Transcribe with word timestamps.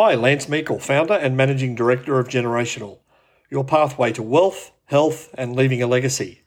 Hi, 0.00 0.14
Lance 0.14 0.48
Meikle, 0.48 0.78
founder 0.78 1.14
and 1.14 1.36
managing 1.36 1.74
director 1.74 2.20
of 2.20 2.28
Generational, 2.28 3.00
your 3.50 3.64
pathway 3.64 4.12
to 4.12 4.22
wealth, 4.22 4.70
health, 4.84 5.34
and 5.34 5.56
leaving 5.56 5.82
a 5.82 5.88
legacy. 5.88 6.42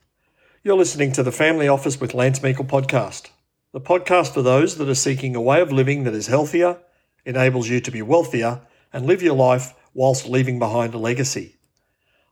You're 0.64 0.78
listening 0.78 1.12
to 1.12 1.22
the 1.22 1.34
Family 1.34 1.68
Office 1.68 2.00
with 2.00 2.14
Lance 2.14 2.42
Meikle 2.42 2.64
podcast, 2.64 3.30
the 3.74 3.82
podcast 3.82 4.34
for 4.34 4.42
those 4.42 4.78
that 4.78 4.88
are 4.88 4.96
seeking 4.96 5.36
a 5.36 5.42
way 5.42 5.60
of 5.60 5.70
living 5.70 6.06
that 6.06 6.14
is 6.14 6.28
healthier, 6.28 6.80
enables 7.26 7.68
you 7.68 7.82
to 7.82 7.92
be 7.92 8.02
wealthier, 8.02 8.62
and 8.94 9.06
live 9.06 9.22
your 9.22 9.36
life 9.36 9.74
whilst 9.94 10.30
leaving 10.30 10.58
behind 10.58 10.94
a 10.94 10.98
legacy. 10.98 11.58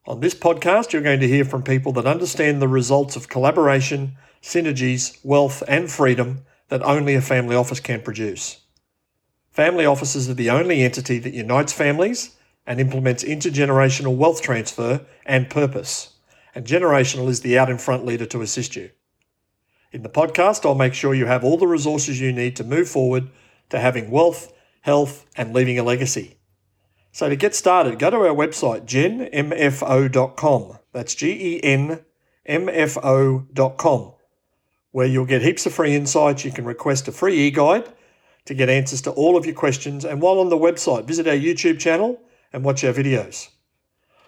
On 0.06 0.22
this 0.22 0.34
podcast, 0.34 0.94
you're 0.94 1.02
going 1.02 1.20
to 1.20 1.28
hear 1.28 1.44
from 1.44 1.64
people 1.64 1.92
that 1.92 2.06
understand 2.06 2.62
the 2.62 2.70
results 2.70 3.18
of 3.18 3.28
collaboration, 3.28 4.16
synergies, 4.42 5.20
wealth, 5.26 5.64
and 5.68 5.92
freedom 5.92 6.46
that 6.70 6.82
only 6.84 7.14
a 7.14 7.22
family 7.22 7.58
office 7.58 7.82
can 7.82 8.02
produce. 8.02 8.62
Family 9.60 9.86
offices 9.86 10.30
are 10.30 10.36
the 10.36 10.50
only 10.50 10.84
entity 10.84 11.20
that 11.20 11.34
unites 11.34 11.74
families 11.74 12.38
and 12.66 12.80
implements 12.80 13.26
intergenerational 13.26 14.16
wealth 14.16 14.42
transfer 14.42 15.06
and 15.26 15.50
purpose. 15.50 16.14
And 16.56 16.66
Generational 16.66 17.28
is 17.28 17.42
the 17.42 17.60
out 17.60 17.70
in 17.70 17.78
front 17.78 18.06
leader 18.06 18.26
to 18.28 18.42
assist 18.42 18.78
you. 18.78 18.92
In 19.92 20.02
the 20.02 20.08
podcast, 20.08 20.66
I'll 20.66 20.76
make 20.76 20.94
sure 20.94 21.14
you 21.14 21.26
have 21.26 21.44
all 21.44 21.58
the 21.58 21.68
resources 21.68 22.22
you 22.22 22.32
need 22.32 22.56
to 22.56 22.64
move 22.64 22.88
forward 22.88 23.32
to 23.70 23.80
having 23.80 24.10
wealth, 24.10 24.54
health, 24.80 25.26
and 25.36 25.54
leaving 25.54 25.78
a 25.78 25.84
legacy. 25.84 26.38
So 27.12 27.28
to 27.28 27.36
get 27.36 27.54
started, 27.54 28.00
go 28.00 28.12
to 28.12 28.16
our 28.16 28.34
website, 28.34 28.86
genmfo.com. 28.86 30.80
That's 30.94 31.16
G 31.16 31.32
E 31.32 31.60
N 31.62 32.00
M 32.46 32.70
F 32.70 32.98
O.com, 33.04 34.14
where 34.92 35.08
you'll 35.08 35.26
get 35.26 35.42
heaps 35.42 35.66
of 35.66 35.74
free 35.74 35.98
insights. 35.98 36.46
You 36.46 36.54
can 36.54 36.64
request 36.64 37.10
a 37.10 37.12
free 37.12 37.38
e 37.38 37.52
guide 37.52 37.94
to 38.50 38.54
get 38.56 38.68
answers 38.68 39.00
to 39.02 39.12
all 39.12 39.38
of 39.38 39.46
your 39.46 39.54
questions. 39.54 40.04
And 40.04 40.24
while 40.24 40.40
on 40.40 40.50
the 40.50 40.58
website, 40.58 41.06
visit 41.06 41.28
our 41.28 41.36
YouTube 41.36 41.78
channel 41.78 42.20
and 42.52 42.64
watch 42.64 42.84
our 42.84 42.92
videos. 42.92 43.50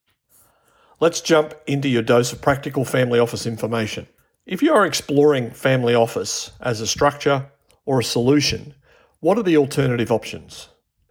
Let's 1.01 1.21
jump 1.21 1.55
into 1.67 1.89
your 1.89 2.03
dose 2.03 2.33
of 2.33 2.41
practical 2.41 2.85
family 2.85 3.19
office 3.19 3.45
information. 3.45 4.07
If 4.47 4.63
you 4.63 4.73
are 4.73 4.87
exploring 4.87 5.51
family 5.51 5.97
office 5.97 6.53
as 6.61 6.81
a 6.81 6.87
structure 6.87 7.51
or 7.85 7.99
a 7.99 8.05
solution, 8.05 8.75
what 9.19 9.37
are 9.37 9.43
the 9.43 9.57
alternative 9.57 10.13
options? 10.13 10.69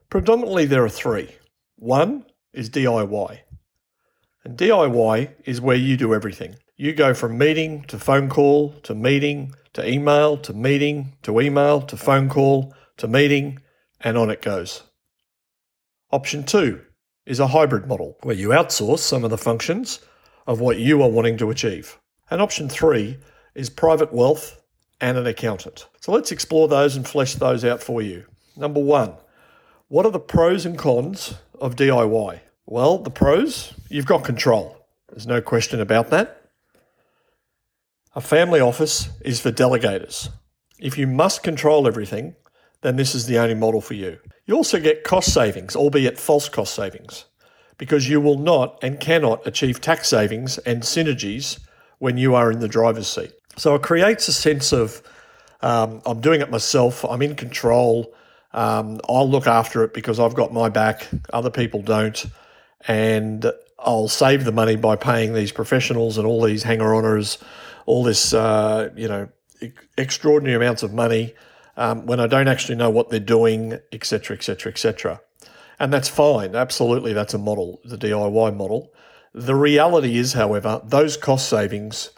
Predominantly, 0.09 0.65
there 0.65 0.85
are 0.85 0.89
three. 0.89 1.35
One 1.75 2.25
is 2.53 2.69
DIY. 2.69 3.39
And 4.43 4.57
DIY 4.57 5.33
is 5.45 5.61
where 5.61 5.75
you 5.75 5.97
do 5.97 6.13
everything. 6.13 6.55
You 6.75 6.93
go 6.93 7.13
from 7.13 7.37
meeting 7.37 7.83
to 7.83 7.99
phone 7.99 8.27
call 8.27 8.73
to 8.83 8.95
meeting 8.95 9.53
to 9.73 9.87
email 9.87 10.37
to 10.37 10.53
meeting 10.53 11.13
to 11.23 11.39
email 11.39 11.81
to 11.81 11.95
phone 11.95 12.27
call 12.27 12.73
to 12.97 13.07
meeting, 13.07 13.59
and 13.99 14.17
on 14.17 14.29
it 14.29 14.41
goes. 14.41 14.83
Option 16.11 16.43
two 16.43 16.81
is 17.25 17.39
a 17.39 17.47
hybrid 17.47 17.87
model 17.87 18.17
where 18.23 18.35
you 18.35 18.49
outsource 18.49 18.99
some 18.99 19.23
of 19.23 19.29
the 19.29 19.37
functions 19.37 19.99
of 20.47 20.59
what 20.59 20.79
you 20.79 21.01
are 21.01 21.09
wanting 21.09 21.37
to 21.37 21.49
achieve. 21.49 21.99
And 22.29 22.41
option 22.41 22.67
three 22.67 23.17
is 23.55 23.69
private 23.69 24.11
wealth 24.11 24.61
and 24.99 25.17
an 25.17 25.27
accountant. 25.27 25.87
So 25.99 26.11
let's 26.11 26.31
explore 26.31 26.67
those 26.67 26.95
and 26.95 27.07
flesh 27.07 27.35
those 27.35 27.63
out 27.63 27.81
for 27.81 28.01
you. 28.01 28.25
Number 28.57 28.81
one, 28.81 29.13
what 29.87 30.05
are 30.05 30.11
the 30.11 30.19
pros 30.19 30.65
and 30.65 30.77
cons 30.77 31.35
of 31.59 31.75
DIY? 31.75 32.39
Well, 32.71 32.99
the 32.99 33.09
pros, 33.09 33.73
you've 33.89 34.05
got 34.05 34.23
control. 34.23 34.77
There's 35.09 35.27
no 35.27 35.41
question 35.41 35.81
about 35.81 36.09
that. 36.11 36.41
A 38.15 38.21
family 38.21 38.61
office 38.61 39.09
is 39.25 39.41
for 39.41 39.51
delegators. 39.51 40.29
If 40.79 40.97
you 40.97 41.05
must 41.05 41.43
control 41.43 41.85
everything, 41.85 42.33
then 42.79 42.95
this 42.95 43.13
is 43.13 43.25
the 43.25 43.37
only 43.39 43.55
model 43.55 43.81
for 43.81 43.95
you. 43.95 44.19
You 44.45 44.55
also 44.55 44.79
get 44.79 45.03
cost 45.03 45.33
savings, 45.33 45.75
albeit 45.75 46.17
false 46.17 46.47
cost 46.47 46.73
savings, 46.73 47.25
because 47.77 48.07
you 48.07 48.21
will 48.21 48.39
not 48.39 48.81
and 48.81 49.01
cannot 49.01 49.45
achieve 49.45 49.81
tax 49.81 50.07
savings 50.07 50.57
and 50.59 50.81
synergies 50.81 51.59
when 51.99 52.15
you 52.15 52.35
are 52.35 52.53
in 52.53 52.61
the 52.61 52.69
driver's 52.69 53.09
seat. 53.09 53.33
So 53.57 53.75
it 53.75 53.81
creates 53.81 54.29
a 54.29 54.33
sense 54.33 54.71
of 54.71 55.03
um, 55.59 56.01
I'm 56.05 56.21
doing 56.21 56.39
it 56.39 56.49
myself, 56.49 57.03
I'm 57.03 57.21
in 57.21 57.35
control, 57.35 58.15
um, 58.53 59.01
I'll 59.09 59.29
look 59.29 59.45
after 59.45 59.83
it 59.83 59.93
because 59.93 60.21
I've 60.21 60.35
got 60.35 60.53
my 60.53 60.69
back, 60.69 61.09
other 61.33 61.49
people 61.49 61.81
don't 61.81 62.25
and 62.87 63.51
I'll 63.79 64.07
save 64.07 64.45
the 64.45 64.51
money 64.51 64.75
by 64.75 64.95
paying 64.95 65.33
these 65.33 65.51
professionals 65.51 66.17
and 66.17 66.27
all 66.27 66.41
these 66.43 66.63
hanger 66.63 66.85
oners, 66.85 67.41
all 67.85 68.03
this, 68.03 68.33
uh, 68.33 68.89
you 68.95 69.07
know, 69.07 69.29
extraordinary 69.97 70.55
amounts 70.55 70.83
of 70.83 70.93
money 70.93 71.33
um, 71.77 72.05
when 72.05 72.19
I 72.19 72.27
don't 72.27 72.47
actually 72.47 72.75
know 72.75 72.89
what 72.89 73.09
they're 73.09 73.19
doing, 73.19 73.79
etc., 73.91 74.35
etc., 74.35 74.71
etc. 74.71 75.21
And 75.79 75.91
that's 75.91 76.09
fine. 76.09 76.55
Absolutely, 76.55 77.13
that's 77.13 77.33
a 77.33 77.39
model, 77.39 77.79
the 77.83 77.97
DIY 77.97 78.55
model. 78.55 78.93
The 79.33 79.55
reality 79.55 80.17
is, 80.17 80.33
however, 80.33 80.81
those 80.83 81.17
cost 81.17 81.49
savings 81.49 82.11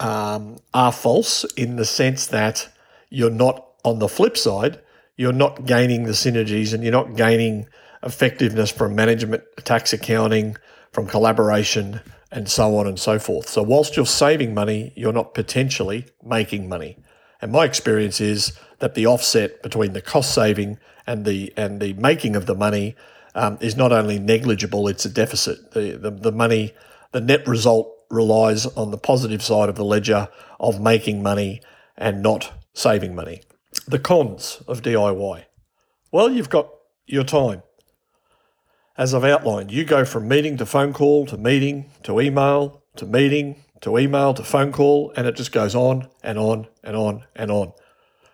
um, 0.00 0.58
are 0.72 0.92
false 0.92 1.44
in 1.56 1.76
the 1.76 1.84
sense 1.84 2.26
that 2.28 2.68
you're 3.10 3.30
not, 3.30 3.64
on 3.84 3.98
the 3.98 4.08
flip 4.08 4.36
side, 4.36 4.80
you're 5.16 5.32
not 5.32 5.66
gaining 5.66 6.04
the 6.04 6.12
synergies 6.12 6.72
and 6.72 6.82
you're 6.82 6.92
not 6.92 7.16
gaining 7.16 7.68
effectiveness 8.02 8.70
from 8.70 8.94
management, 8.94 9.42
tax 9.64 9.92
accounting, 9.92 10.56
from 10.92 11.06
collaboration, 11.06 12.00
and 12.30 12.48
so 12.48 12.76
on 12.76 12.86
and 12.86 12.98
so 12.98 13.18
forth. 13.18 13.48
So, 13.48 13.62
whilst 13.62 13.96
you're 13.96 14.06
saving 14.06 14.54
money, 14.54 14.92
you're 14.96 15.12
not 15.12 15.34
potentially 15.34 16.06
making 16.22 16.68
money. 16.68 16.96
And 17.40 17.52
my 17.52 17.64
experience 17.64 18.20
is 18.20 18.58
that 18.80 18.94
the 18.94 19.06
offset 19.06 19.62
between 19.62 19.92
the 19.92 20.02
cost 20.02 20.34
saving 20.34 20.78
and 21.06 21.24
the 21.24 21.52
and 21.56 21.80
the 21.80 21.94
making 21.94 22.36
of 22.36 22.46
the 22.46 22.54
money 22.54 22.96
um, 23.34 23.58
is 23.60 23.76
not 23.76 23.92
only 23.92 24.18
negligible; 24.18 24.88
it's 24.88 25.04
a 25.04 25.10
deficit. 25.10 25.72
The, 25.72 25.92
the 25.96 26.10
the 26.10 26.32
money, 26.32 26.74
the 27.12 27.20
net 27.20 27.46
result 27.46 27.92
relies 28.10 28.66
on 28.66 28.90
the 28.90 28.98
positive 28.98 29.42
side 29.42 29.68
of 29.68 29.76
the 29.76 29.84
ledger 29.84 30.28
of 30.58 30.80
making 30.80 31.22
money 31.22 31.60
and 31.96 32.22
not 32.22 32.52
saving 32.74 33.14
money. 33.14 33.42
The 33.86 33.98
cons 33.98 34.62
of 34.66 34.82
DIY. 34.82 35.44
Well, 36.10 36.30
you've 36.30 36.50
got 36.50 36.70
your 37.06 37.24
time. 37.24 37.62
As 38.98 39.14
I've 39.14 39.22
outlined, 39.22 39.70
you 39.70 39.84
go 39.84 40.04
from 40.04 40.26
meeting 40.26 40.56
to 40.56 40.66
phone 40.66 40.92
call 40.92 41.24
to 41.26 41.38
meeting 41.38 41.88
to 42.02 42.20
email 42.20 42.82
to 42.96 43.06
meeting 43.06 43.62
to 43.80 43.96
email 43.96 44.34
to 44.34 44.42
phone 44.42 44.72
call, 44.72 45.12
and 45.16 45.24
it 45.24 45.36
just 45.36 45.52
goes 45.52 45.76
on 45.76 46.08
and 46.20 46.36
on 46.36 46.66
and 46.82 46.96
on 46.96 47.24
and 47.36 47.48
on. 47.52 47.72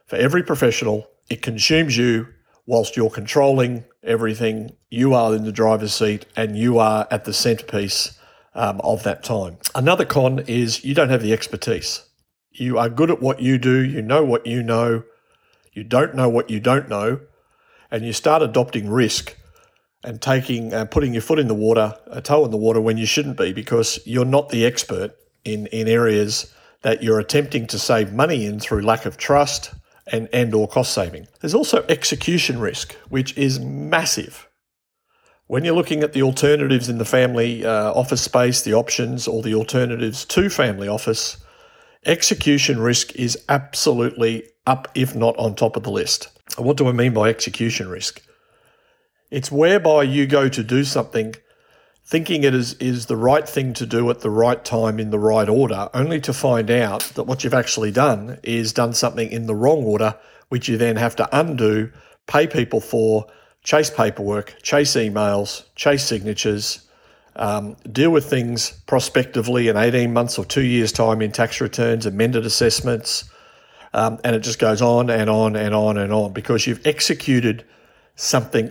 For 0.06 0.16
every 0.16 0.42
professional, 0.42 1.06
it 1.28 1.42
consumes 1.42 1.98
you 1.98 2.28
whilst 2.64 2.96
you're 2.96 3.10
controlling 3.10 3.84
everything. 4.02 4.74
You 4.88 5.12
are 5.12 5.34
in 5.34 5.44
the 5.44 5.52
driver's 5.52 5.92
seat 5.92 6.24
and 6.34 6.56
you 6.56 6.78
are 6.78 7.06
at 7.10 7.26
the 7.26 7.34
centerpiece 7.34 8.18
um, 8.54 8.80
of 8.80 9.02
that 9.02 9.22
time. 9.22 9.58
Another 9.74 10.06
con 10.06 10.38
is 10.46 10.82
you 10.82 10.94
don't 10.94 11.10
have 11.10 11.22
the 11.22 11.34
expertise. 11.34 12.08
You 12.52 12.78
are 12.78 12.88
good 12.88 13.10
at 13.10 13.20
what 13.20 13.42
you 13.42 13.58
do, 13.58 13.84
you 13.84 14.00
know 14.00 14.24
what 14.24 14.46
you 14.46 14.62
know, 14.62 15.02
you 15.74 15.84
don't 15.84 16.14
know 16.14 16.30
what 16.30 16.48
you 16.48 16.58
don't 16.58 16.88
know, 16.88 17.20
and 17.90 18.06
you 18.06 18.14
start 18.14 18.40
adopting 18.40 18.88
risk 18.88 19.36
and 20.04 20.20
taking 20.20 20.72
uh, 20.72 20.84
putting 20.84 21.12
your 21.12 21.22
foot 21.22 21.38
in 21.38 21.48
the 21.48 21.54
water, 21.54 21.96
a 22.06 22.20
toe 22.20 22.44
in 22.44 22.50
the 22.50 22.56
water 22.56 22.80
when 22.80 22.98
you 22.98 23.06
shouldn't 23.06 23.36
be, 23.36 23.52
because 23.52 23.98
you're 24.04 24.24
not 24.24 24.50
the 24.50 24.64
expert 24.64 25.16
in 25.44 25.66
in 25.68 25.88
areas 25.88 26.52
that 26.82 27.02
you're 27.02 27.18
attempting 27.18 27.66
to 27.66 27.78
save 27.78 28.12
money 28.12 28.44
in 28.46 28.60
through 28.60 28.82
lack 28.82 29.06
of 29.06 29.16
trust 29.16 29.74
and 30.06 30.28
and 30.32 30.54
or 30.54 30.68
cost 30.68 30.92
saving. 30.92 31.26
There's 31.40 31.54
also 31.54 31.84
execution 31.88 32.60
risk, 32.60 32.94
which 33.08 33.36
is 33.36 33.58
massive. 33.60 34.48
When 35.46 35.64
you're 35.64 35.74
looking 35.74 36.02
at 36.02 36.14
the 36.14 36.22
alternatives 36.22 36.88
in 36.88 36.98
the 36.98 37.04
family 37.04 37.64
uh, 37.66 37.92
office 37.92 38.22
space, 38.22 38.62
the 38.62 38.74
options 38.74 39.28
or 39.28 39.42
the 39.42 39.54
alternatives 39.54 40.24
to 40.26 40.48
family 40.48 40.88
office, 40.88 41.36
execution 42.06 42.80
risk 42.80 43.14
is 43.14 43.44
absolutely 43.48 44.44
up, 44.66 44.88
if 44.94 45.14
not 45.14 45.36
on 45.36 45.54
top 45.54 45.76
of 45.76 45.82
the 45.82 45.90
list. 45.90 46.28
What 46.56 46.76
do 46.76 46.88
I 46.88 46.92
mean 46.92 47.12
by 47.12 47.28
execution 47.28 47.88
risk? 47.88 48.22
It's 49.34 49.50
whereby 49.50 50.04
you 50.04 50.28
go 50.28 50.48
to 50.48 50.62
do 50.62 50.84
something 50.84 51.34
thinking 52.04 52.44
it 52.44 52.54
is, 52.54 52.74
is 52.74 53.06
the 53.06 53.16
right 53.16 53.48
thing 53.48 53.74
to 53.74 53.84
do 53.84 54.08
at 54.08 54.20
the 54.20 54.30
right 54.30 54.64
time 54.64 55.00
in 55.00 55.10
the 55.10 55.18
right 55.18 55.48
order, 55.48 55.90
only 55.92 56.20
to 56.20 56.32
find 56.32 56.70
out 56.70 57.00
that 57.16 57.24
what 57.24 57.42
you've 57.42 57.52
actually 57.52 57.90
done 57.90 58.38
is 58.44 58.72
done 58.72 58.92
something 58.92 59.28
in 59.32 59.46
the 59.46 59.54
wrong 59.56 59.82
order, 59.82 60.14
which 60.50 60.68
you 60.68 60.76
then 60.76 60.94
have 60.94 61.16
to 61.16 61.28
undo, 61.36 61.90
pay 62.28 62.46
people 62.46 62.80
for, 62.80 63.26
chase 63.64 63.90
paperwork, 63.90 64.54
chase 64.62 64.94
emails, 64.94 65.64
chase 65.74 66.04
signatures, 66.04 66.86
um, 67.34 67.74
deal 67.90 68.10
with 68.10 68.26
things 68.26 68.70
prospectively 68.86 69.66
in 69.66 69.76
18 69.76 70.12
months 70.12 70.38
or 70.38 70.44
two 70.44 70.62
years' 70.62 70.92
time 70.92 71.20
in 71.20 71.32
tax 71.32 71.60
returns, 71.60 72.06
amended 72.06 72.46
assessments, 72.46 73.28
um, 73.94 74.20
and 74.22 74.36
it 74.36 74.44
just 74.44 74.60
goes 74.60 74.80
on 74.80 75.10
and 75.10 75.28
on 75.28 75.56
and 75.56 75.74
on 75.74 75.98
and 75.98 76.12
on 76.12 76.32
because 76.32 76.68
you've 76.68 76.86
executed 76.86 77.64
something 78.14 78.70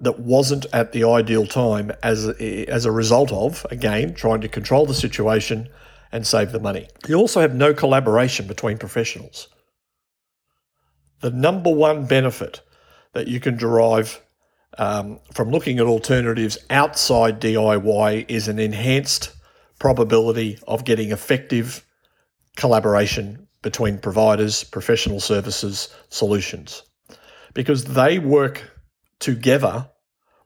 that 0.00 0.20
wasn't 0.20 0.66
at 0.72 0.92
the 0.92 1.04
ideal 1.04 1.46
time 1.46 1.90
as 2.02 2.26
a, 2.26 2.66
as 2.66 2.84
a 2.84 2.92
result 2.92 3.32
of, 3.32 3.66
again, 3.70 4.14
trying 4.14 4.40
to 4.40 4.48
control 4.48 4.86
the 4.86 4.94
situation 4.94 5.68
and 6.12 6.26
save 6.26 6.52
the 6.52 6.60
money. 6.60 6.88
You 7.06 7.16
also 7.16 7.40
have 7.40 7.54
no 7.54 7.74
collaboration 7.74 8.46
between 8.46 8.78
professionals. 8.78 9.48
The 11.20 11.30
number 11.30 11.72
one 11.72 12.06
benefit 12.06 12.60
that 13.12 13.26
you 13.26 13.40
can 13.40 13.56
derive 13.56 14.20
um, 14.78 15.18
from 15.34 15.50
looking 15.50 15.78
at 15.80 15.86
alternatives 15.86 16.58
outside 16.70 17.40
DIY 17.40 18.26
is 18.28 18.46
an 18.46 18.58
enhanced 18.58 19.32
probability 19.78 20.58
of 20.68 20.84
getting 20.84 21.10
effective 21.10 21.84
collaboration 22.56 23.48
between 23.62 23.98
providers, 23.98 24.62
professional 24.62 25.20
services, 25.20 25.92
solutions, 26.10 26.82
because 27.54 27.84
they 27.84 28.18
work 28.18 28.77
together 29.18 29.88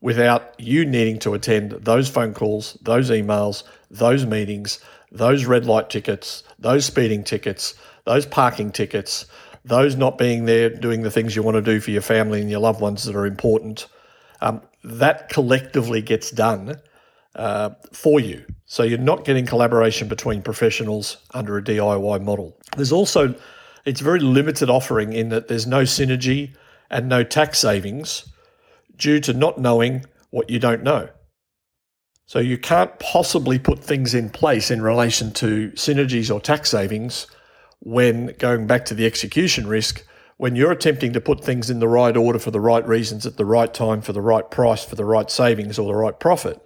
without 0.00 0.58
you 0.58 0.84
needing 0.84 1.19
to 1.20 1.32
attend 1.32 1.72
those 1.72 2.08
phone 2.08 2.34
calls, 2.34 2.76
those 2.82 3.10
emails, 3.10 3.62
those 3.90 4.26
meetings, 4.26 4.80
those 5.12 5.44
red 5.44 5.64
light 5.64 5.90
tickets, 5.90 6.42
those 6.58 6.84
speeding 6.84 7.22
tickets, 7.22 7.74
those 8.04 8.26
parking 8.26 8.72
tickets, 8.72 9.26
those 9.64 9.94
not 9.94 10.19
being 10.19 10.44
there 10.44 10.69
doing 10.69 11.02
the 11.02 11.10
things 11.10 11.36
you 11.36 11.42
want 11.42 11.54
to 11.54 11.62
do 11.62 11.80
for 11.80 11.92
your 11.92 12.02
family 12.02 12.40
and 12.40 12.50
your 12.50 12.60
loved 12.60 12.80
ones 12.80 13.04
that 13.04 13.14
are 13.14 13.26
important. 13.26 13.86
Um, 14.40 14.60
that 14.82 15.28
collectively 15.28 16.02
gets 16.02 16.32
done 16.32 16.80
uh, 17.36 17.70
for 17.92 18.19
you. 18.19 18.44
So 18.66 18.82
you're 18.82 18.98
not 18.98 19.24
getting 19.24 19.46
collaboration 19.46 20.08
between 20.08 20.42
professionals 20.42 21.19
under 21.32 21.56
a 21.56 21.62
DIY 21.62 22.22
model. 22.22 22.58
There's 22.76 22.90
also, 22.90 23.36
it's 23.84 24.00
very 24.00 24.19
limited 24.19 24.69
offering 24.69 25.12
in 25.12 25.28
that 25.28 25.46
there's 25.46 25.66
no 25.66 25.82
synergy 25.82 26.56
and 26.90 27.08
no 27.08 27.22
tax 27.22 27.60
savings 27.60 28.32
due 28.96 29.20
to 29.20 29.32
not 29.32 29.58
knowing 29.58 30.04
what 30.30 30.50
you 30.50 30.58
don't 30.58 30.82
know. 30.82 31.08
So 32.26 32.38
you 32.38 32.56
can't 32.56 32.98
possibly 32.98 33.58
put 33.58 33.78
things 33.80 34.14
in 34.14 34.30
place 34.30 34.70
in 34.70 34.80
relation 34.80 35.32
to 35.34 35.70
synergies 35.72 36.34
or 36.34 36.40
tax 36.40 36.70
savings 36.70 37.26
when 37.80 38.34
going 38.38 38.66
back 38.66 38.84
to 38.86 38.94
the 38.94 39.06
execution 39.06 39.66
risk, 39.66 40.06
when 40.36 40.56
you're 40.56 40.72
attempting 40.72 41.12
to 41.12 41.20
put 41.20 41.44
things 41.44 41.68
in 41.68 41.80
the 41.80 41.88
right 41.88 42.16
order 42.16 42.38
for 42.38 42.50
the 42.50 42.60
right 42.60 42.86
reasons 42.86 43.26
at 43.26 43.36
the 43.36 43.44
right 43.44 43.74
time 43.74 44.00
for 44.00 44.12
the 44.12 44.20
right 44.20 44.50
price 44.50 44.84
for 44.84 44.96
the 44.96 45.04
right 45.04 45.30
savings 45.30 45.78
or 45.78 45.86
the 45.86 45.98
right 45.98 46.18
profit. 46.18 46.60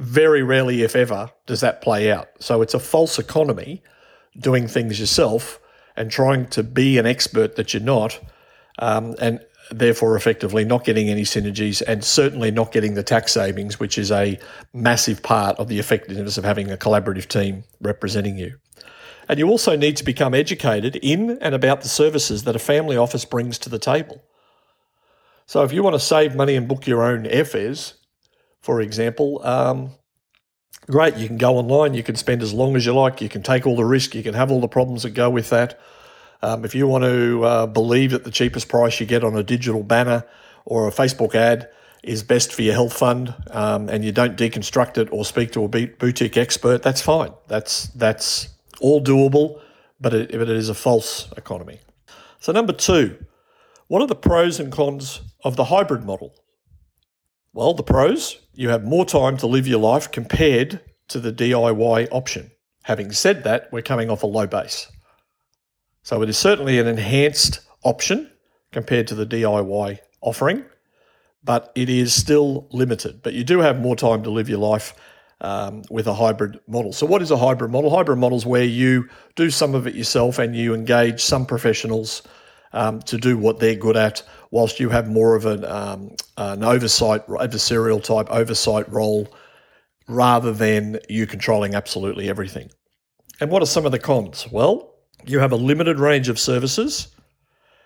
Very 0.00 0.42
rarely, 0.42 0.82
if 0.82 0.96
ever, 0.96 1.30
does 1.46 1.60
that 1.60 1.80
play 1.80 2.10
out. 2.10 2.28
So 2.40 2.62
it's 2.62 2.74
a 2.74 2.80
false 2.80 3.18
economy 3.18 3.82
doing 4.38 4.66
things 4.66 4.98
yourself 4.98 5.60
and 5.96 6.10
trying 6.10 6.46
to 6.48 6.62
be 6.62 6.98
an 6.98 7.06
expert 7.06 7.56
that 7.56 7.72
you're 7.72 7.82
not. 7.82 8.20
Um, 8.78 9.14
and 9.20 9.40
therefore 9.70 10.16
effectively 10.16 10.64
not 10.64 10.84
getting 10.84 11.08
any 11.08 11.22
synergies 11.22 11.82
and 11.86 12.04
certainly 12.04 12.50
not 12.50 12.72
getting 12.72 12.94
the 12.94 13.02
tax 13.02 13.32
savings, 13.32 13.80
which 13.80 13.98
is 13.98 14.12
a 14.12 14.38
massive 14.72 15.22
part 15.22 15.58
of 15.58 15.68
the 15.68 15.78
effectiveness 15.78 16.38
of 16.38 16.44
having 16.44 16.70
a 16.70 16.76
collaborative 16.76 17.26
team 17.26 17.64
representing 17.80 18.38
you. 18.38 18.56
And 19.28 19.38
you 19.38 19.48
also 19.48 19.76
need 19.76 19.96
to 19.96 20.04
become 20.04 20.34
educated 20.34 20.96
in 20.96 21.38
and 21.40 21.54
about 21.54 21.80
the 21.80 21.88
services 21.88 22.44
that 22.44 22.54
a 22.54 22.60
family 22.60 22.96
office 22.96 23.24
brings 23.24 23.58
to 23.58 23.68
the 23.68 23.78
table. 23.78 24.22
So 25.46 25.62
if 25.62 25.72
you 25.72 25.82
want 25.82 25.94
to 25.94 26.00
save 26.00 26.34
money 26.34 26.54
and 26.54 26.68
book 26.68 26.86
your 26.86 27.02
own 27.02 27.24
airfares, 27.24 27.94
for 28.60 28.80
example, 28.80 29.44
um, 29.44 29.90
great, 30.88 31.16
you 31.16 31.26
can 31.26 31.38
go 31.38 31.56
online, 31.56 31.94
you 31.94 32.02
can 32.02 32.16
spend 32.16 32.42
as 32.42 32.52
long 32.52 32.76
as 32.76 32.86
you 32.86 32.94
like, 32.94 33.20
you 33.20 33.28
can 33.28 33.42
take 33.42 33.66
all 33.66 33.76
the 33.76 33.84
risk, 33.84 34.14
you 34.14 34.22
can 34.22 34.34
have 34.34 34.50
all 34.50 34.60
the 34.60 34.68
problems 34.68 35.02
that 35.02 35.10
go 35.10 35.30
with 35.30 35.50
that. 35.50 35.78
Um, 36.42 36.64
if 36.64 36.74
you 36.74 36.86
want 36.86 37.04
to 37.04 37.44
uh, 37.44 37.66
believe 37.66 38.10
that 38.10 38.24
the 38.24 38.30
cheapest 38.30 38.68
price 38.68 39.00
you 39.00 39.06
get 39.06 39.24
on 39.24 39.36
a 39.36 39.42
digital 39.42 39.82
banner 39.82 40.24
or 40.64 40.86
a 40.88 40.90
Facebook 40.90 41.34
ad 41.34 41.68
is 42.02 42.22
best 42.22 42.52
for 42.52 42.62
your 42.62 42.74
health 42.74 42.92
fund, 42.92 43.34
um, 43.50 43.88
and 43.88 44.04
you 44.04 44.12
don't 44.12 44.36
deconstruct 44.36 44.96
it 44.96 45.08
or 45.10 45.24
speak 45.24 45.52
to 45.52 45.64
a 45.64 45.68
boutique 45.68 46.36
expert, 46.36 46.82
that's 46.82 47.00
fine. 47.00 47.32
That's 47.48 47.88
that's 47.88 48.48
all 48.80 49.02
doable, 49.02 49.60
but 50.00 50.14
it, 50.14 50.30
but 50.30 50.42
it 50.42 50.56
is 50.56 50.68
a 50.68 50.74
false 50.74 51.32
economy. 51.36 51.80
So 52.38 52.52
number 52.52 52.72
two, 52.72 53.16
what 53.88 54.02
are 54.02 54.06
the 54.06 54.14
pros 54.14 54.60
and 54.60 54.70
cons 54.70 55.20
of 55.42 55.56
the 55.56 55.64
hybrid 55.64 56.04
model? 56.04 56.34
Well, 57.52 57.74
the 57.74 57.82
pros, 57.82 58.38
you 58.54 58.68
have 58.68 58.84
more 58.84 59.06
time 59.06 59.36
to 59.38 59.46
live 59.46 59.66
your 59.66 59.80
life 59.80 60.10
compared 60.12 60.80
to 61.08 61.18
the 61.18 61.32
DIY 61.32 62.08
option. 62.10 62.50
Having 62.82 63.12
said 63.12 63.44
that, 63.44 63.72
we're 63.72 63.82
coming 63.82 64.10
off 64.10 64.22
a 64.22 64.26
low 64.26 64.46
base. 64.46 64.88
So 66.06 66.22
it 66.22 66.28
is 66.28 66.38
certainly 66.38 66.78
an 66.78 66.86
enhanced 66.86 67.58
option 67.82 68.30
compared 68.70 69.08
to 69.08 69.16
the 69.16 69.26
DIY 69.26 69.98
offering, 70.20 70.64
but 71.42 71.72
it 71.74 71.88
is 71.88 72.14
still 72.14 72.68
limited. 72.70 73.24
But 73.24 73.34
you 73.34 73.42
do 73.42 73.58
have 73.58 73.80
more 73.80 73.96
time 73.96 74.22
to 74.22 74.30
live 74.30 74.48
your 74.48 74.60
life 74.60 74.94
um, 75.40 75.82
with 75.90 76.06
a 76.06 76.14
hybrid 76.14 76.60
model. 76.68 76.92
So, 76.92 77.06
what 77.06 77.22
is 77.22 77.32
a 77.32 77.36
hybrid 77.36 77.72
model? 77.72 77.90
Hybrid 77.90 78.20
models 78.20 78.46
where 78.46 78.62
you 78.62 79.08
do 79.34 79.50
some 79.50 79.74
of 79.74 79.88
it 79.88 79.96
yourself 79.96 80.38
and 80.38 80.54
you 80.54 80.74
engage 80.74 81.24
some 81.24 81.44
professionals 81.44 82.22
um, 82.72 83.00
to 83.00 83.18
do 83.18 83.36
what 83.36 83.58
they're 83.58 83.74
good 83.74 83.96
at, 83.96 84.22
whilst 84.52 84.78
you 84.78 84.90
have 84.90 85.08
more 85.08 85.34
of 85.34 85.44
an, 85.44 85.64
um, 85.64 86.14
an 86.36 86.62
oversight, 86.62 87.26
adversarial 87.26 88.00
type 88.00 88.30
oversight 88.30 88.88
role 88.92 89.26
rather 90.06 90.52
than 90.52 91.00
you 91.08 91.26
controlling 91.26 91.74
absolutely 91.74 92.28
everything. 92.28 92.70
And 93.40 93.50
what 93.50 93.60
are 93.60 93.66
some 93.66 93.84
of 93.84 93.90
the 93.90 93.98
cons? 93.98 94.46
Well, 94.52 94.92
you 95.24 95.38
have 95.38 95.52
a 95.52 95.56
limited 95.56 95.98
range 95.98 96.28
of 96.28 96.38
services 96.38 97.08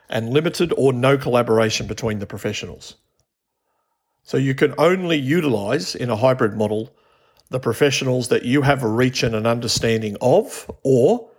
and 0.08 0.30
limited 0.30 0.72
or 0.76 0.92
no 0.92 1.16
collaboration 1.16 1.86
between 1.86 2.18
the 2.18 2.26
professionals. 2.26 2.96
So 4.22 4.36
you 4.36 4.54
can 4.54 4.74
only 4.78 5.16
utilize 5.16 5.94
in 5.94 6.10
a 6.10 6.16
hybrid 6.16 6.56
model 6.56 6.94
the 7.48 7.60
professionals 7.60 8.28
that 8.28 8.44
you 8.44 8.62
have 8.62 8.82
a 8.82 8.88
reach 8.88 9.22
and 9.22 9.34
an 9.34 9.46
understanding 9.46 10.16
of, 10.20 10.70
or 10.84 11.30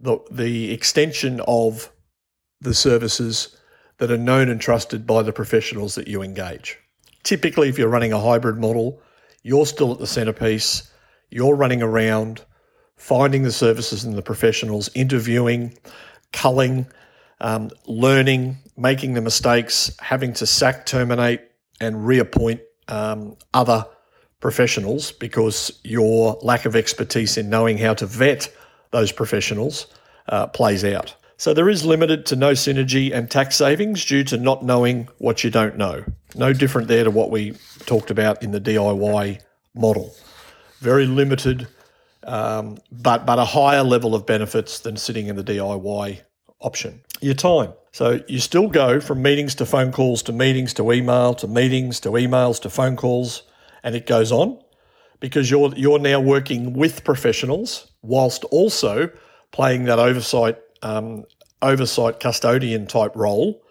the, 0.00 0.18
the 0.30 0.72
extension 0.72 1.40
of 1.46 1.90
the 2.60 2.74
services 2.74 3.56
that 3.98 4.10
are 4.10 4.18
known 4.18 4.48
and 4.48 4.60
trusted 4.60 5.06
by 5.06 5.22
the 5.22 5.32
professionals 5.32 5.94
that 5.94 6.08
you 6.08 6.22
engage. 6.22 6.78
Typically, 7.22 7.68
if 7.68 7.78
you're 7.78 7.88
running 7.88 8.12
a 8.12 8.20
hybrid 8.20 8.58
model, 8.58 9.00
you're 9.42 9.66
still 9.66 9.92
at 9.92 9.98
the 9.98 10.06
centerpiece, 10.06 10.90
you're 11.30 11.56
running 11.56 11.82
around, 11.82 12.44
finding 12.98 13.42
the 13.42 13.52
services 13.52 14.04
and 14.04 14.16
the 14.16 14.22
professionals, 14.22 14.90
interviewing, 14.94 15.76
culling, 16.32 16.86
um, 17.40 17.70
learning, 17.86 18.58
making 18.76 19.14
the 19.14 19.20
mistakes, 19.20 19.96
having 20.00 20.32
to 20.34 20.46
sack, 20.46 20.84
terminate, 20.84 21.40
and 21.80 22.06
reappoint 22.06 22.60
um, 22.88 23.36
other 23.54 23.86
professionals 24.40 25.12
because 25.12 25.80
your 25.84 26.38
lack 26.42 26.64
of 26.64 26.76
expertise 26.76 27.36
in 27.36 27.48
knowing 27.48 27.78
how 27.78 27.94
to 27.94 28.06
vet 28.06 28.52
those 28.90 29.12
professionals 29.12 29.86
uh, 30.28 30.46
plays 30.46 30.84
out. 30.84 31.14
So 31.36 31.54
there 31.54 31.68
is 31.68 31.84
limited 31.84 32.26
to 32.26 32.36
no 32.36 32.52
synergy 32.52 33.12
and 33.14 33.30
tax 33.30 33.56
savings 33.56 34.04
due 34.04 34.24
to 34.24 34.36
not 34.36 34.64
knowing 34.64 35.08
what 35.18 35.44
you 35.44 35.50
don't 35.50 35.76
know. 35.76 36.04
No 36.34 36.52
different 36.52 36.88
there 36.88 37.04
to 37.04 37.10
what 37.10 37.30
we 37.30 37.52
talked 37.86 38.10
about 38.10 38.42
in 38.42 38.50
the 38.50 38.60
DIY 38.60 39.40
model. 39.74 40.14
Very 40.80 41.06
limited 41.06 41.68
um, 42.28 42.78
but 42.92 43.24
but 43.24 43.38
a 43.38 43.44
higher 43.44 43.82
level 43.82 44.14
of 44.14 44.26
benefits 44.26 44.80
than 44.80 44.96
sitting 44.96 45.26
in 45.28 45.36
the 45.36 45.44
DIY 45.44 46.20
option. 46.60 47.00
Your 47.20 47.34
time. 47.34 47.72
So 47.92 48.20
you 48.28 48.38
still 48.38 48.68
go 48.68 49.00
from 49.00 49.22
meetings 49.22 49.54
to 49.56 49.66
phone 49.66 49.92
calls 49.92 50.22
to 50.24 50.32
meetings 50.32 50.74
to 50.74 50.92
email 50.92 51.34
to 51.34 51.48
meetings 51.48 52.00
to 52.00 52.10
emails 52.10 52.60
to 52.62 52.70
phone 52.70 52.96
calls, 52.96 53.42
and 53.82 53.94
it 53.94 54.06
goes 54.06 54.30
on 54.30 54.60
because 55.20 55.50
you're 55.50 55.72
you're 55.74 55.98
now 55.98 56.20
working 56.20 56.74
with 56.74 57.02
professionals 57.02 57.90
whilst 58.02 58.44
also 58.44 59.10
playing 59.50 59.84
that 59.84 59.98
oversight 59.98 60.58
um, 60.82 61.24
oversight 61.62 62.20
custodian 62.20 62.86
type 62.86 63.16
role, 63.16 63.62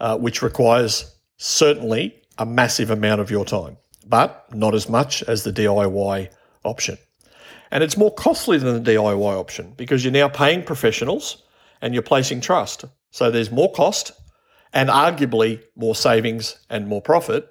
uh, 0.00 0.16
which 0.16 0.40
requires 0.40 1.16
certainly 1.36 2.14
a 2.38 2.46
massive 2.46 2.90
amount 2.90 3.20
of 3.20 3.30
your 3.30 3.44
time, 3.44 3.76
but 4.06 4.46
not 4.54 4.72
as 4.72 4.88
much 4.88 5.22
as 5.24 5.42
the 5.42 5.52
DIY 5.52 6.28
option. 6.64 6.96
And 7.74 7.82
it's 7.82 7.98
more 7.98 8.14
costly 8.14 8.56
than 8.56 8.82
the 8.82 8.92
DIY 8.92 9.38
option 9.38 9.74
because 9.76 10.02
you're 10.02 10.12
now 10.12 10.28
paying 10.28 10.62
professionals 10.62 11.42
and 11.82 11.92
you're 11.92 12.02
placing 12.02 12.40
trust. 12.40 12.86
So 13.10 13.30
there's 13.30 13.50
more 13.50 13.70
cost 13.72 14.12
and 14.72 14.88
arguably 14.88 15.60
more 15.76 15.94
savings 15.94 16.56
and 16.70 16.88
more 16.88 17.02
profit. 17.02 17.46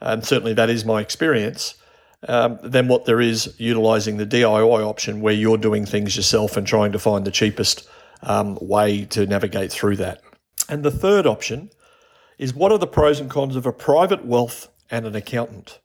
And 0.00 0.24
certainly 0.24 0.54
that 0.54 0.70
is 0.70 0.86
my 0.86 1.00
experience. 1.02 1.74
um, 2.26 2.58
than 2.62 2.88
what 2.88 3.04
there 3.04 3.20
is 3.20 3.54
utilizing 3.58 4.16
the 4.16 4.26
DIY 4.26 4.84
option 4.84 5.20
where 5.20 5.34
you're 5.34 5.58
doing 5.58 5.86
things 5.86 6.16
yourself 6.16 6.56
and 6.56 6.66
trying 6.66 6.92
to 6.92 6.98
find 6.98 7.24
the 7.24 7.30
cheapest 7.30 7.88
um, 8.22 8.58
way 8.60 9.04
to 9.06 9.26
navigate 9.26 9.70
through 9.70 9.96
that. 9.96 10.20
And 10.68 10.82
the 10.82 10.90
third 10.90 11.26
option 11.26 11.70
is 12.38 12.54
what 12.54 12.72
are 12.72 12.78
the 12.78 12.86
pros 12.86 13.20
and 13.20 13.30
cons 13.30 13.56
of 13.56 13.66
a 13.66 13.72
private 13.72 14.24
wealth 14.24 14.68
and 14.90 15.06
an 15.06 15.14
accountant? 15.14 15.78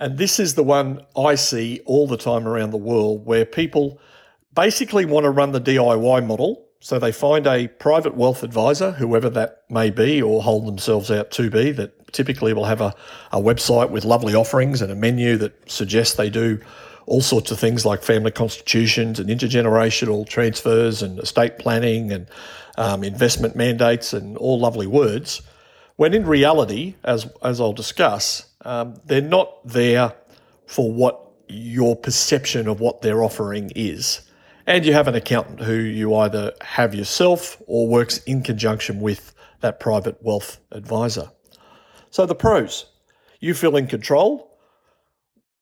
And 0.00 0.16
this 0.16 0.40
is 0.40 0.54
the 0.54 0.62
one 0.62 1.04
I 1.14 1.34
see 1.34 1.82
all 1.84 2.08
the 2.08 2.16
time 2.16 2.48
around 2.48 2.70
the 2.70 2.78
world 2.78 3.26
where 3.26 3.44
people 3.44 4.00
basically 4.54 5.04
want 5.04 5.24
to 5.24 5.30
run 5.30 5.52
the 5.52 5.60
DIY 5.60 6.26
model. 6.26 6.66
So 6.80 6.98
they 6.98 7.12
find 7.12 7.46
a 7.46 7.68
private 7.68 8.16
wealth 8.16 8.42
advisor, 8.42 8.92
whoever 8.92 9.28
that 9.30 9.64
may 9.68 9.90
be, 9.90 10.22
or 10.22 10.42
hold 10.42 10.66
themselves 10.66 11.10
out 11.10 11.30
to 11.32 11.50
be, 11.50 11.70
that 11.72 12.14
typically 12.14 12.54
will 12.54 12.64
have 12.64 12.80
a, 12.80 12.94
a 13.30 13.38
website 13.38 13.90
with 13.90 14.06
lovely 14.06 14.34
offerings 14.34 14.80
and 14.80 14.90
a 14.90 14.94
menu 14.94 15.36
that 15.36 15.70
suggests 15.70 16.16
they 16.16 16.30
do 16.30 16.58
all 17.04 17.20
sorts 17.20 17.50
of 17.50 17.58
things 17.60 17.84
like 17.84 18.02
family 18.02 18.30
constitutions 18.30 19.20
and 19.20 19.28
intergenerational 19.28 20.26
transfers 20.26 21.02
and 21.02 21.18
estate 21.18 21.58
planning 21.58 22.10
and 22.10 22.26
um, 22.78 23.04
investment 23.04 23.54
mandates 23.54 24.14
and 24.14 24.38
all 24.38 24.58
lovely 24.58 24.86
words. 24.86 25.42
When 25.96 26.14
in 26.14 26.26
reality, 26.26 26.94
as, 27.04 27.30
as 27.42 27.60
I'll 27.60 27.74
discuss, 27.74 28.46
um, 28.64 28.94
they're 29.04 29.20
not 29.20 29.66
there 29.66 30.14
for 30.66 30.92
what 30.92 31.20
your 31.48 31.96
perception 31.96 32.68
of 32.68 32.80
what 32.80 33.02
they're 33.02 33.22
offering 33.22 33.70
is. 33.74 34.22
And 34.66 34.84
you 34.84 34.92
have 34.92 35.08
an 35.08 35.14
accountant 35.14 35.60
who 35.60 35.74
you 35.74 36.14
either 36.14 36.52
have 36.60 36.94
yourself 36.94 37.60
or 37.66 37.88
works 37.88 38.18
in 38.24 38.42
conjunction 38.42 39.00
with 39.00 39.34
that 39.60 39.80
private 39.80 40.22
wealth 40.22 40.60
advisor. 40.70 41.30
So 42.10 42.26
the 42.26 42.34
pros 42.34 42.86
you 43.40 43.54
feel 43.54 43.76
in 43.76 43.86
control, 43.86 44.58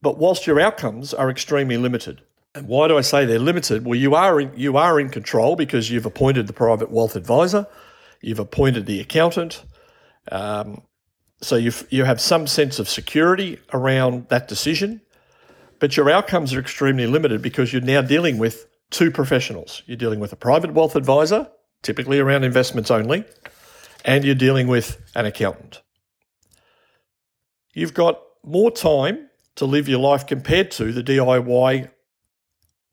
but 0.02 0.18
whilst 0.18 0.46
your 0.46 0.60
outcomes 0.60 1.14
are 1.14 1.30
extremely 1.30 1.76
limited. 1.76 2.22
And 2.54 2.66
why 2.66 2.88
do 2.88 2.98
I 2.98 3.02
say 3.02 3.24
they're 3.24 3.38
limited? 3.38 3.84
Well, 3.84 3.94
you 3.94 4.14
are 4.14 4.40
in, 4.40 4.52
you 4.56 4.76
are 4.76 4.98
in 4.98 5.10
control 5.10 5.54
because 5.54 5.90
you've 5.90 6.06
appointed 6.06 6.48
the 6.48 6.52
private 6.52 6.90
wealth 6.90 7.14
advisor, 7.14 7.66
you've 8.20 8.40
appointed 8.40 8.86
the 8.86 9.00
accountant, 9.00 9.62
um, 10.32 10.82
so 11.40 11.56
you 11.56 11.72
you 11.90 12.04
have 12.04 12.20
some 12.20 12.46
sense 12.46 12.78
of 12.78 12.88
security 12.88 13.60
around 13.72 14.28
that 14.28 14.48
decision, 14.48 15.00
but 15.78 15.96
your 15.96 16.10
outcomes 16.10 16.52
are 16.54 16.60
extremely 16.60 17.06
limited 17.06 17.42
because 17.42 17.72
you're 17.72 17.82
now 17.82 18.02
dealing 18.02 18.38
with 18.38 18.66
two 18.90 19.10
professionals. 19.10 19.82
You're 19.86 19.96
dealing 19.96 20.20
with 20.20 20.32
a 20.32 20.36
private 20.36 20.74
wealth 20.74 20.96
advisor, 20.96 21.48
typically 21.82 22.18
around 22.18 22.44
investments 22.44 22.90
only, 22.90 23.24
and 24.04 24.24
you're 24.24 24.34
dealing 24.34 24.66
with 24.66 25.00
an 25.14 25.26
accountant. 25.26 25.82
You've 27.74 27.94
got 27.94 28.20
more 28.42 28.70
time 28.70 29.28
to 29.56 29.66
live 29.66 29.88
your 29.88 30.00
life 30.00 30.26
compared 30.26 30.70
to 30.72 30.92
the 30.92 31.02
DIY 31.02 31.90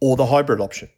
or 0.02 0.16
the 0.16 0.26
hybrid 0.28 0.60
option. 0.62 0.90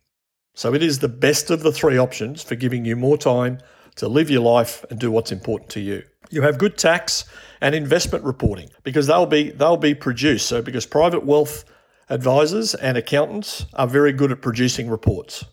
So 0.54 0.74
it 0.74 0.82
is 0.82 1.00
the 1.00 1.08
best 1.08 1.52
of 1.52 1.62
the 1.62 1.72
three 1.72 1.98
options 1.98 2.42
for 2.42 2.56
giving 2.56 2.84
you 2.84 2.96
more 2.96 3.18
time 3.18 3.60
to 3.98 4.08
live 4.08 4.30
your 4.30 4.42
life 4.42 4.84
and 4.90 5.00
do 5.00 5.12
what's 5.12 5.32
important 5.32 5.70
to 5.72 5.80
you. 5.80 6.04
You 6.30 6.42
have 6.42 6.58
good 6.58 6.78
tax 6.78 7.26
and 7.62 7.74
investment 7.74 8.24
reporting 8.24 8.70
because 8.84 9.08
they'll 9.08 9.26
be 9.26 9.52
they'll 9.52 9.78
be 9.78 9.96
produced. 9.96 10.48
So 10.48 10.62
because 10.62 10.86
private 10.86 11.26
wealth 11.26 11.66
advisors 12.10 12.76
and 12.76 12.98
accountants 12.98 13.66
are 13.74 13.88
very 13.88 14.14
good 14.14 14.32
at 14.32 14.42
producing 14.42 14.90
reports. 14.90 15.46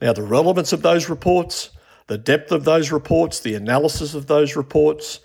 Now 0.00 0.12
the 0.12 0.22
relevance 0.22 0.72
of 0.72 0.82
those 0.82 1.08
reports, 1.08 1.70
the 2.06 2.18
depth 2.18 2.52
of 2.52 2.64
those 2.64 2.90
reports, 2.90 3.40
the 3.40 3.54
analysis 3.54 4.14
of 4.14 4.26
those 4.26 4.56
reports, 4.56 5.20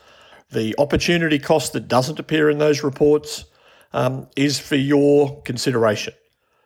the 0.51 0.75
opportunity 0.77 1.39
cost 1.39 1.73
that 1.73 1.87
doesn't 1.87 2.19
appear 2.19 2.49
in 2.49 2.57
those 2.57 2.83
reports 2.83 3.45
um, 3.93 4.27
is 4.35 4.59
for 4.59 4.75
your 4.75 5.41
consideration. 5.41 6.13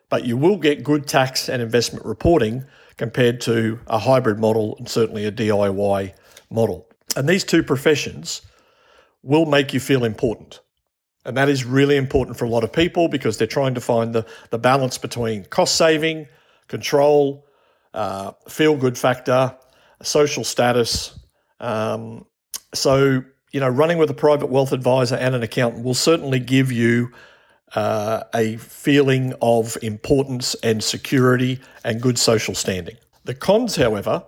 But 0.10 0.26
you 0.26 0.36
will 0.36 0.58
get 0.58 0.84
good 0.84 1.08
tax 1.08 1.48
and 1.48 1.62
investment 1.62 2.06
reporting 2.06 2.66
compared 2.98 3.40
to 3.42 3.80
a 3.88 3.98
hybrid 3.98 4.40
model 4.40 4.76
and 4.78 4.88
certainly 4.88 5.26
a 5.26 5.32
DIY 5.32 6.14
model. 6.50 6.91
And 7.16 7.28
these 7.28 7.44
two 7.44 7.64
professions 7.64 8.42
will 9.24 9.46
make 9.46 9.74
you 9.74 9.80
feel 9.80 10.04
important. 10.04 10.62
And 11.26 11.38
that 11.38 11.50
is 11.50 11.66
really 11.66 11.98
important 11.98 12.38
for 12.38 12.46
a 12.46 12.50
lot 12.50 12.64
of 12.64 12.74
people 12.74 13.08
because 13.08 13.38
they're 13.38 13.48
trying 13.48 13.76
to 13.76 13.82
find 13.82 14.14
the, 14.14 14.26
the 14.50 14.58
balance 14.58 14.98
between 14.98 15.46
cost 15.46 15.76
saving, 15.76 16.28
control, 16.68 17.46
uh, 17.94 18.32
feel 18.50 18.76
good 18.76 18.98
factor, 18.98 19.56
social 20.02 20.44
status. 20.44 21.20
Um, 21.60 22.26
so, 22.74 23.24
you 23.52 23.60
know, 23.60 23.70
running 23.70 24.00
with 24.00 24.10
a 24.10 24.16
private 24.16 24.48
wealth 24.48 24.72
advisor 24.72 25.16
and 25.16 25.36
an 25.36 25.44
accountant 25.44 25.84
will 25.84 25.94
certainly 25.94 26.40
give 26.40 26.72
you 26.72 27.12
uh, 27.76 28.24
a 28.34 28.58
feeling 28.58 29.34
of 29.42 29.78
importance 29.82 30.56
and 30.64 30.84
security 30.84 31.60
and 31.84 32.02
good 32.02 32.18
social 32.18 32.56
standing. 32.56 32.98
The 33.26 33.36
cons, 33.36 33.76
however, 33.76 34.24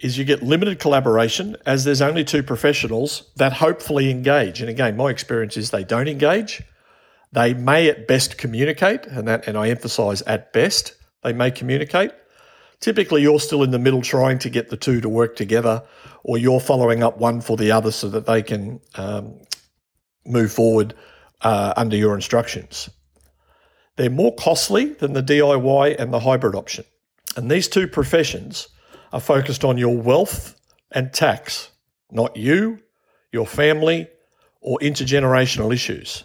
is 0.00 0.18
you 0.18 0.24
get 0.24 0.42
limited 0.42 0.78
collaboration 0.78 1.56
as 1.66 1.84
there's 1.84 2.02
only 2.02 2.24
two 2.24 2.42
professionals 2.42 3.30
that 3.36 3.52
hopefully 3.52 4.10
engage. 4.10 4.60
And 4.60 4.68
again, 4.68 4.96
my 4.96 5.10
experience 5.10 5.56
is 5.56 5.70
they 5.70 5.84
don't 5.84 6.08
engage. 6.08 6.62
They 7.32 7.54
may 7.54 7.88
at 7.88 8.06
best 8.06 8.38
communicate, 8.38 9.06
and 9.06 9.26
that 9.26 9.48
and 9.48 9.56
I 9.56 9.68
emphasize 9.68 10.22
at 10.22 10.52
best, 10.52 10.94
they 11.22 11.32
may 11.32 11.50
communicate. 11.50 12.12
Typically 12.80 13.22
you're 13.22 13.40
still 13.40 13.62
in 13.62 13.70
the 13.70 13.78
middle 13.78 14.02
trying 14.02 14.38
to 14.40 14.50
get 14.50 14.68
the 14.68 14.76
two 14.76 15.00
to 15.00 15.08
work 15.08 15.36
together, 15.36 15.82
or 16.22 16.38
you're 16.38 16.60
following 16.60 17.02
up 17.02 17.18
one 17.18 17.40
for 17.40 17.56
the 17.56 17.70
other 17.70 17.90
so 17.90 18.08
that 18.08 18.26
they 18.26 18.42
can 18.42 18.80
um, 18.94 19.40
move 20.26 20.52
forward 20.52 20.94
uh, 21.42 21.72
under 21.76 21.96
your 21.96 22.14
instructions. 22.14 22.90
They're 23.96 24.10
more 24.10 24.34
costly 24.34 24.86
than 24.86 25.12
the 25.12 25.22
DIY 25.22 25.96
and 25.98 26.12
the 26.12 26.20
hybrid 26.20 26.54
option. 26.54 26.84
And 27.36 27.50
these 27.50 27.68
two 27.68 27.86
professions 27.86 28.68
are 29.14 29.20
focused 29.20 29.64
on 29.64 29.78
your 29.78 29.96
wealth 29.96 30.60
and 30.90 31.12
tax, 31.12 31.70
not 32.10 32.36
you, 32.36 32.80
your 33.30 33.46
family, 33.46 34.08
or 34.60 34.76
intergenerational 34.80 35.72
issues. 35.72 36.24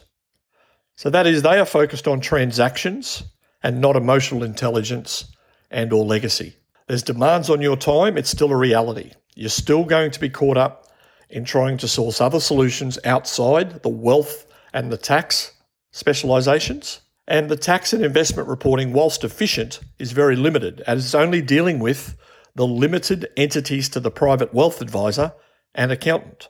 So 0.95 1.11
that 1.11 1.27
is 1.27 1.43
they 1.43 1.59
are 1.59 1.65
focused 1.65 2.07
on 2.07 2.19
transactions 2.19 3.23
and 3.61 3.79
not 3.79 3.95
emotional 3.95 4.43
intelligence 4.43 5.31
and 5.69 5.93
or 5.93 6.03
legacy. 6.03 6.55
There's 6.87 7.03
demands 7.03 7.51
on 7.51 7.61
your 7.61 7.77
time, 7.77 8.17
it's 8.17 8.31
still 8.31 8.51
a 8.51 8.57
reality. 8.57 9.11
You're 9.35 9.49
still 9.49 9.83
going 9.83 10.09
to 10.09 10.19
be 10.19 10.29
caught 10.29 10.57
up 10.57 10.87
in 11.29 11.45
trying 11.45 11.77
to 11.77 11.87
source 11.87 12.19
other 12.19 12.39
solutions 12.39 12.97
outside 13.05 13.83
the 13.83 13.89
wealth 13.89 14.47
and 14.73 14.91
the 14.91 14.97
tax 14.97 15.51
specializations. 15.91 17.01
And 17.27 17.51
the 17.51 17.55
tax 17.55 17.93
and 17.93 18.03
investment 18.03 18.49
reporting, 18.49 18.93
whilst 18.93 19.23
efficient, 19.23 19.79
is 19.99 20.11
very 20.11 20.35
limited 20.35 20.81
as 20.87 21.05
it's 21.05 21.13
only 21.13 21.43
dealing 21.43 21.77
with 21.77 22.15
the 22.55 22.67
limited 22.67 23.27
entities 23.37 23.89
to 23.89 23.99
the 23.99 24.11
private 24.11 24.53
wealth 24.53 24.81
advisor 24.81 25.33
and 25.75 25.91
accountant, 25.91 26.49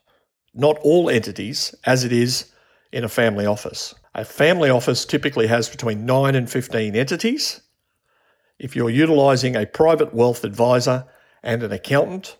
not 0.53 0.77
all 0.81 1.09
entities 1.09 1.75
as 1.85 2.03
it 2.03 2.11
is 2.11 2.51
in 2.91 3.03
a 3.03 3.09
family 3.09 3.45
office. 3.45 3.93
A 4.15 4.25
family 4.25 4.69
office 4.69 5.05
typically 5.05 5.47
has 5.47 5.69
between 5.69 6.05
9 6.05 6.35
and 6.35 6.49
15 6.49 6.95
entities. 6.95 7.61
If 8.57 8.75
you're 8.75 8.89
utilizing 8.89 9.55
a 9.55 9.65
private 9.65 10.13
wealth 10.13 10.43
advisor 10.43 11.05
and 11.43 11.63
an 11.63 11.71
accountant, 11.71 12.37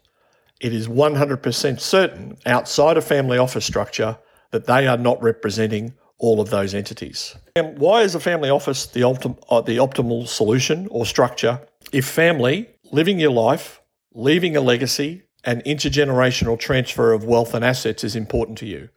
it 0.60 0.74
is 0.74 0.88
100% 0.88 1.80
certain 1.80 2.38
outside 2.46 2.98
a 2.98 3.01
family 3.01 3.38
office 3.38 3.66
structure 3.66 4.18
that 4.51 4.66
they 4.66 4.88
are 4.88 4.98
not 4.98 5.22
representing 5.22 5.94
all 6.18 6.42
of 6.42 6.50
those 6.50 6.74
entities. 6.74 7.36
And 7.56 7.78
why 7.78 8.01
is 8.01 8.13
a 8.13 8.20
family 8.20 8.50
office 8.50 8.86
the, 8.88 9.08
uh, 9.08 9.62
the 9.62 9.78
optimal 9.78 10.28
solution 10.28 10.88
or 10.92 11.06
structure 11.06 11.62
if 11.94 12.06
family 12.06 12.70
living 12.91 13.19
your 13.19 13.31
life, 13.31 13.81
leaving 14.13 14.55
a 14.55 14.62
legacy, 14.62 15.24
and 15.43 15.63
intergenerational 15.63 16.60
transfer 16.60 17.13
of 17.13 17.24
wealth 17.24 17.53
and 17.53 17.63
assets 17.63 18.03
is 18.03 18.15
important 18.15 18.58
to 18.58 18.65
you. 18.65 18.89